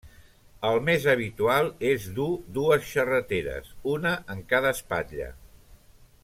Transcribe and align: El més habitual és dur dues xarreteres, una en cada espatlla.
El 0.69 0.77
més 0.85 1.03
habitual 1.11 1.69
és 1.89 2.07
dur 2.19 2.29
dues 2.57 2.89
xarreteres, 2.95 3.69
una 3.95 4.15
en 4.37 4.43
cada 4.55 4.73
espatlla. 4.79 5.29